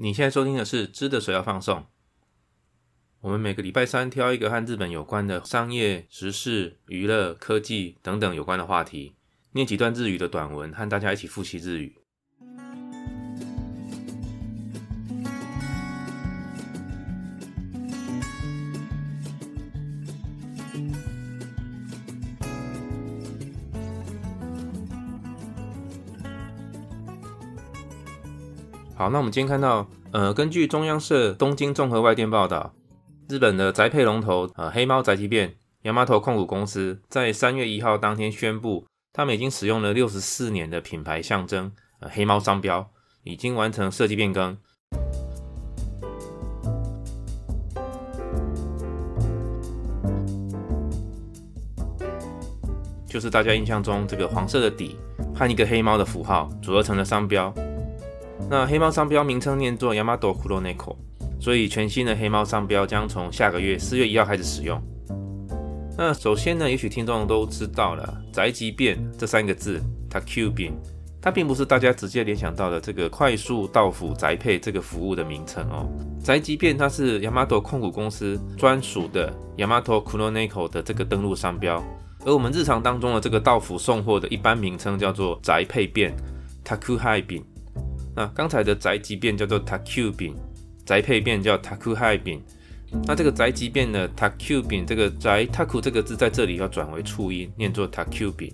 [0.00, 1.80] 你现在收听的是《知的水要放送》。
[3.20, 9.16] 我们每个礼拜三挑一个和日本有关的商业、时事、娱乐、科技等等有关的话题，
[9.54, 11.96] 念几段日语的短文，和大家一起复习日语。
[28.98, 32.74] 好，那我们今天看到，呃，根据中央社东京综合外电报道，
[33.28, 42.90] 日本的宅配龙头，呃，黑猫宅急便、亚麻头控股公司在三月一号当天宣布，他们已经使用了六十四年的品牌象征，呃，黑猫商标，
[43.22, 44.58] 已经完成设计变更，
[53.06, 54.96] 就是大家印象中这个黄色的底
[55.32, 57.54] 和一个黑猫的符号组合成的商标。
[58.50, 60.96] 那黑猫商标名称念作 Yamato Kuroneko，
[61.40, 64.80] 所以全新的黑猫商标将从下个月四月一号开始使用。
[65.96, 70.70] 那首先呢，也许听众都知道了“宅急便”这三个字 Takubi，
[71.20, 75.88] 它并不是大家直接联想到的这个快速到府宅配这个服务的名称哦。
[76.22, 81.82] 宅急便它是 Yamato 控股公司专属的 Yamato Kuroneko 的这个登录商标，
[82.24, 86.14] 而我们日常当中的这个到府送货的一般名称叫做宅配便
[86.64, 87.42] （Takuhai 便。
[88.18, 90.34] 那刚才的宅急便叫做 taku 饼
[90.84, 92.42] 宅配便叫 taku hai 饼。
[93.06, 98.52] 那这个宅急便的 Takubin，这个宅 Taku 这个字在这里要转为促音，念作 taku 饼。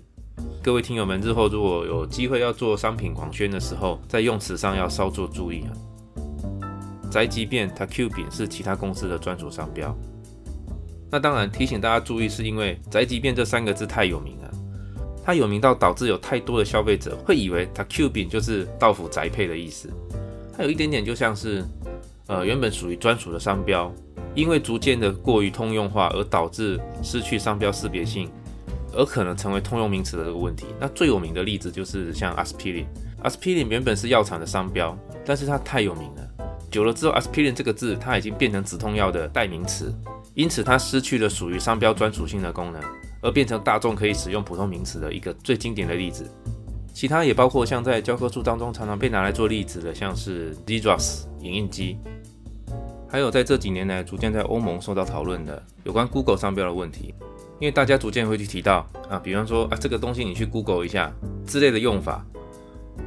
[0.61, 5.71] 各位听友们，日后如果有机会要做商品广宣的时候，在用词上要稍作注意啊。
[7.09, 9.97] 宅急便 taku 饼是其他公司的专属商标。
[11.09, 14.51] 那当然提醒大家注意，是因为宅急便这三个字太有名了。
[15.25, 19.89] 它有名到导致有太多的消费者会以为它 Q 饼就是到府宅配的意思，
[20.55, 21.65] 它有一点点就像是，
[22.27, 23.91] 呃，原本属于专属的商标，
[24.35, 28.29] 因为逐渐的过于通用化而导致失去商标识别性，
[28.93, 30.67] 而可能成为通用名词的这个问题。
[30.79, 39.91] 那最有名的例子就是像 Aspirin，Aspirin 原本是药厂的商标，但是它太有名了，久了之后 Aspirin 这个字它已经变成止痛药的代名词，
[40.35, 42.79] 因此它失去了属于商标专属性的功能。
[43.25, 46.29] 而变成大众可以使用普通名词的一个最经典的例子，
[46.93, 51.97] 其他也包括像在教科书当中常常被拿来做例子的，像是 Zros 影印机，
[53.09, 57.15] 还有在这几年来逐渐在欧盟受到讨论的有关 Google 商标的问题，
[57.59, 61.11] 因为大家逐渐会去提到啊，比方说啊这个东西你去 Google 一下
[61.47, 62.23] 之类的用法，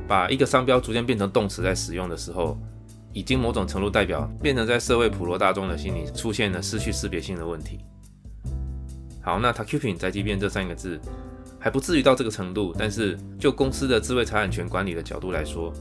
[0.09, 2.59] 把一个商标逐渐变成动词在使用的时候，
[3.13, 7.79] 已经某种程度代表变成在社会普罗大众的心里出现了失去识别性的问题。
[9.21, 10.99] 好，那 Takupin 宅急便这三个字
[11.59, 15.73] 还不至于到这个程度，但是就公司的智慧财产权管理的角度来说，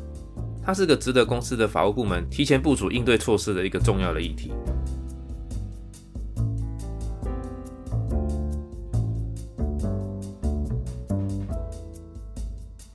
[0.61, 4.51] 它是个值得公司的法务部门提前部署应对措施的一个重要的议题。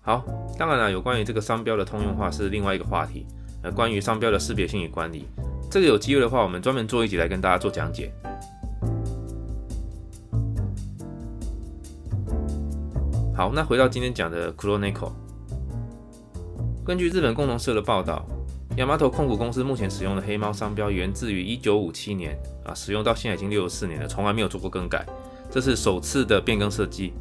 [0.03, 0.24] 好，
[0.59, 3.24] 当然了，有关于这个商标的通用化是另外一个话题，
[3.62, 5.26] 呃，关于商标的识别性与管理，
[5.70, 8.12] 这个有机会的话，我们专门做一集来跟大家做讲解。
[13.34, 15.12] 好，那回到今天讲的 k u r o n e k o
[16.84, 18.26] 根据日本共同社的报道，
[18.76, 25.06] 亚麻头控股公司目前使用的黑猫商标源自于1957年啊，使用到现在已经六十四年了，从来没有做过更改，
[25.50, 27.15] 这是首次的变更设计。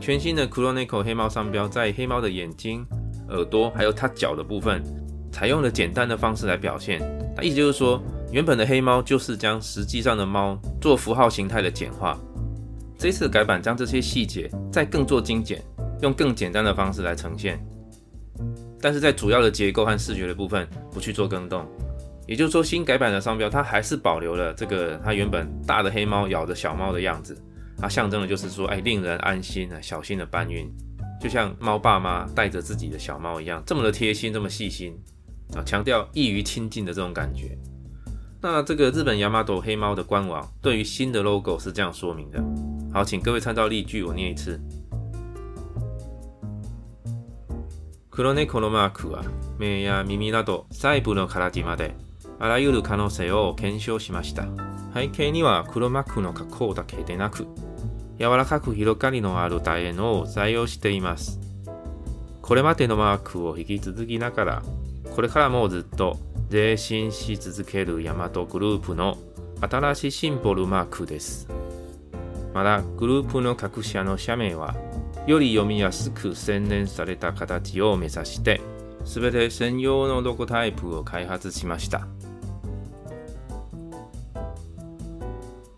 [0.00, 2.86] 全新的 k u r o n e k o 黑猫商标在黑猫的眼睛、
[3.28, 4.82] 耳朵还有它脚的部分，
[5.30, 7.00] 采用了简单的方式来表现。
[7.36, 8.02] 那意思就是说，
[8.32, 12.18] 原本的黑猫就是将实际上的猫做符号形态的简化。
[13.04, 15.62] 这次改版将这些细节再更做精简，
[16.00, 17.62] 用更简单的方式来呈现，
[18.80, 21.66] 但是在主要的结构和视觉的部分不去做更动。
[22.26, 27.36] 也就是说，新改版的商标它还是保留了这个它原本大的黑猫咬着小猫的样子，
[27.76, 30.66] 它象征的就是说，哎，令人安心啊，小心的搬运，
[31.20, 34.98] 就像猫爸妈带着自己的小猫一样，这么的贴心，这么细心
[35.54, 37.54] 啊，强调易于亲近的这种感觉。
[38.40, 42.42] 那这个日本亚麻朵黑猫的官网对于新的 logo 是这样说明的。
[42.94, 44.60] 好，请各位参照例句，我念一次。
[48.08, 49.24] 黒猫のマークは
[49.58, 51.96] 目や耳など細部の形まで
[52.38, 54.46] あらゆる可能性を検証しました。
[54.94, 57.48] 背景には黒幕の加工だけでなく、
[58.20, 61.40] 柔らかく広がりのある楕円を採用しています。
[62.42, 64.62] これまでのマークを引き続きながら、
[65.16, 69.18] これからもずっと前進し続けるヤマトグループの
[69.60, 71.48] 新しいシンボルマークです。
[72.54, 74.74] またグループの各社の社名は
[75.26, 78.60] より読みやすく洗練された形を目指して
[79.04, 82.06] すべて専用のロゴタイプを開発しました。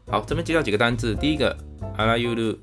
[0.08, 1.16] 好，这边介绍几个单字。
[1.16, 1.56] 第一个，
[1.96, 2.56] 阿拉尤鲁，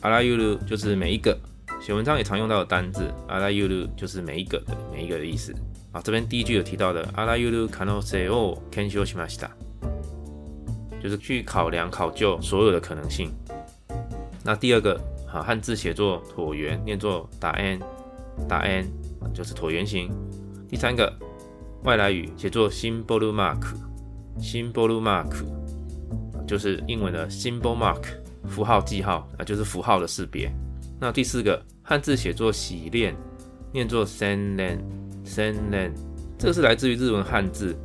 [0.00, 1.38] 阿拉尤鲁就是每一个。
[1.80, 5.54] 写文章也常用到的单字，阿拉尤鲁就是每一个的每一个的意思。
[5.92, 9.50] 啊，这边第一句有提到的，阿拉尤鲁可能性を検証しました，
[11.04, 13.30] 就是去考量考究所有的可能性。
[14.42, 14.98] 那第二个，
[15.30, 17.78] 啊，汉字写作椭圆，念作打 n，
[18.48, 18.90] 打 n
[19.34, 20.10] 就是椭圆形。
[20.66, 21.12] 第三个，
[21.82, 25.30] 外来语写作 symbol mark，symbol mark
[26.46, 28.02] 就是英文的 symbol mark，
[28.48, 30.50] 符号记号啊，就是符号的识别。
[30.98, 33.14] 那第四个，汉字写作洗练，
[33.74, 35.92] 念作 senlen，senlen，
[36.38, 37.76] 这个是来自于日文汉字，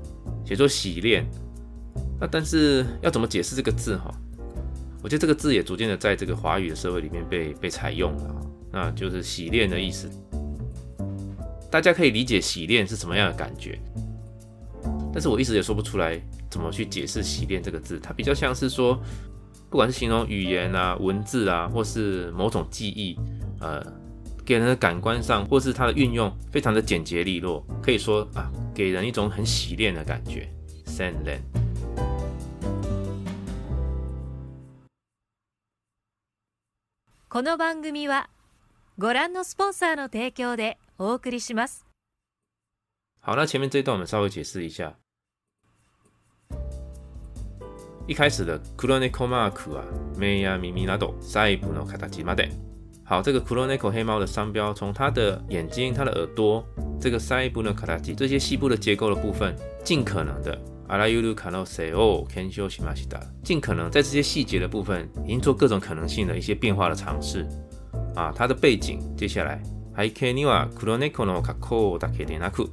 [0.45, 1.30] 写作洗练。
[2.19, 4.13] 那但是要怎么解释这个字哈？
[5.01, 8.36] 我觉得这个字也逐渐的在这个华语的社会里面被被采用了，
[8.71, 10.10] 那就是洗练的意思。
[11.71, 13.80] 大家可以理解洗练是什么样的感觉，
[15.13, 16.19] 但是我一直也说不出来
[16.50, 19.00] 怎么去解释洗练这个字，它比较像是说，
[19.69, 23.18] 不管是形容语言啊、文字啊，或是某种记忆，
[23.62, 23.81] 呃，
[24.44, 30.50] 给人的感官上，或是它的运用非常的简洁利落，可以说啊，给人一种很洗练的感觉。
[30.86, 31.39] sanlan
[37.31, 38.27] この番組は
[38.97, 41.85] ご覧のスポンサーの提供でお送りします。
[43.21, 44.95] 好，那前面这一段我们稍微解释一下。
[48.07, 49.83] 一开始的クロネコマークは
[50.17, 52.49] 目や耳など細部の形まで。
[53.05, 56.65] 好，这个クロネコ黑猫的商标，从它的眼睛、它的耳朵，
[56.99, 60.59] 这个細部の形这些细部的结构的部分，尽可能的。
[60.88, 67.46] 阿拉尤鲁卡诺塞哦，肯修西马西达，尽可能在这些细节的部分，已经做各种可能性的一些变化的尝试。
[68.14, 69.62] 啊，它的背景，接下来
[69.94, 72.69] 还可以尼瓦クロネコのカコダケデナク，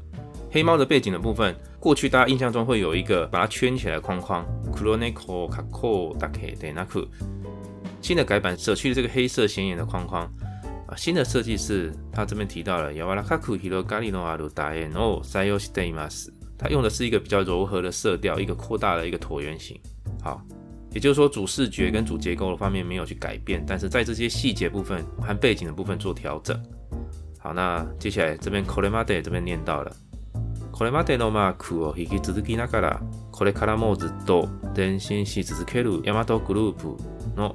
[0.52, 7.08] 黑猫的背景的部分，过去大家印象中会有一个把它圈起来的框框，クロネコカコダケデナク。
[8.02, 10.26] 新的改版舍去了这个黑色显眼的框框，
[10.88, 16.34] 啊，新的设计是，它这边提到了ヤワラカクヒロガリノアルダエノ採用しています。
[16.59, 19.79] 它用的是一个比较柔和的色调，一个扩大的一个椭圆形。
[20.23, 20.41] 好，
[20.93, 26.61] 也就是说主视觉跟主结构的方面没有去改变，但是在这些细节部分和背景的部分做调整。
[27.39, 29.95] 好，那接下来这边 Koremade 这边念到了
[30.73, 33.01] Kolemade no maku o hiki tsuzuki nagara
[33.31, 36.99] korekara mo zutto denshin shi tsuzukeru Yamato Group
[37.35, 37.55] no。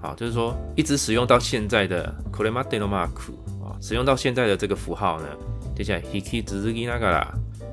[0.00, 5.26] 好，就是说一直使用到现在的 Kolemade no maku 啊，使用到现在的这个符号呢，
[5.76, 6.42] 接下来 hiki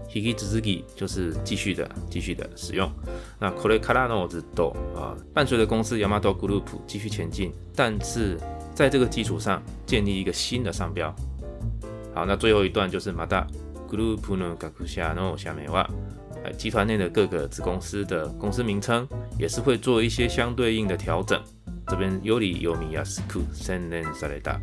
[0.09, 2.91] hiki zuzuki 就是继续的、继续的使用。
[3.39, 8.37] 那 kore karano 是 do 啊，伴随着公司 Yamato Group 继续前进，但是
[8.73, 11.15] 在这个基础上建立一个新的商标。
[12.13, 13.45] 好，那最后一段就是 mada
[13.87, 15.87] group no gakusha no 下面话，
[16.43, 19.07] 哎，集团内的各个子公司的公司名称
[19.37, 21.41] 也是会做一些相对应的调整。
[21.88, 24.58] 这边 yori yomi yasuku senen saleda，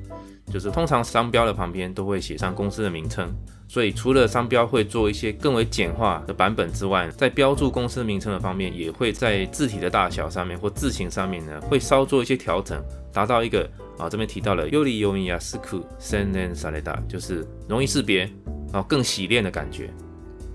[0.52, 3.32] 就是通常商标的旁边都会写上公司的名称。
[3.68, 12.84] 所以，除了商标会做一些更为简化的版本之外，在标注公司名称的方面，也会在字体的大小上面或字形上面呢，会稍做一些调整，
[13.14, 13.64] 达到一个
[13.98, 18.30] 啊这边提到了优利优米亚斯库森恩萨雷达，就是容易识别
[18.74, 19.90] 啊更洗练的感觉。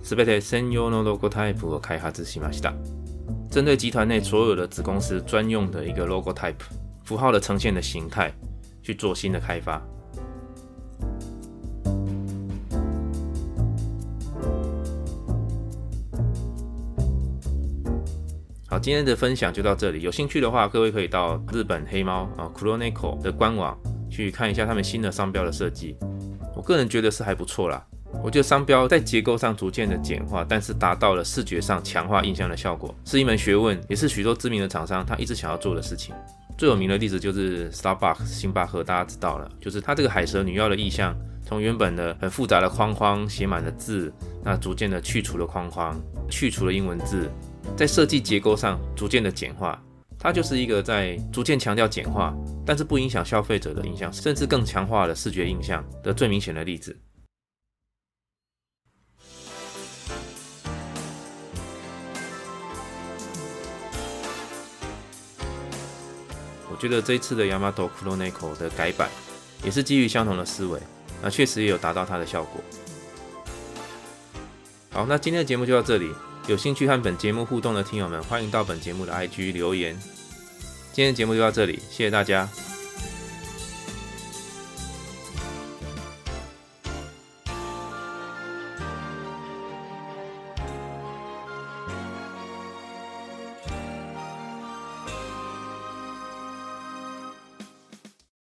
[0.02, 2.75] すべて専用のロゴタイプを開発しました。
[3.51, 6.55] 针对集团内所有的子公司专用的一个 logo type
[7.03, 8.34] 符号的呈现的形态
[8.81, 9.81] 去做新的开发。
[18.67, 20.01] 好，今天的分享就到这里。
[20.01, 23.77] 有兴趣的话，各位可以到日本黑猫啊 c r o n i c o 的官网
[24.10, 25.98] 去看一下他们新的商标的设计。
[26.55, 27.86] 我个人觉得是还不错啦。
[28.24, 36.13] 我觉得商标在结构上逐渐的简化，但是达到了视觉上强化印象的效果，是一门学问，也是许多知名的厂商他一直想要做的事情。
[36.58, 44.13] 最有名的例子就是 Starbucks 星巴克，大家知道了，就是它这个海蛇女妖的意象，从原本的很复杂的框框写满了字，
[44.44, 46.00] 那逐渐的去除了框框，
[46.30, 47.32] 去除了英文字。
[47.75, 49.82] 在设计结构上逐渐的简化，
[50.20, 56.96] 它就是一个在逐渐强调简化，但是不影响消费者的印象，甚至更强化了视觉印象的最明显的例子。
[66.81, 69.07] 觉得这一次的 Yamato k u r o n e k o 的改版
[69.63, 70.79] 也是基于相同的思维，
[71.21, 72.59] 那确实也有达到它的效果。
[74.91, 76.11] 好，那今天的节目就到这里。
[76.47, 79.95] 有兴趣和本节目互动的听友们，欢迎到本节目的 IG 留言。
[80.91, 82.50] 今天的节目就到这里，谢谢大家。